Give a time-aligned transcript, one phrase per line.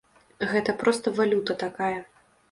[0.53, 1.99] Гэта проста валюта такая.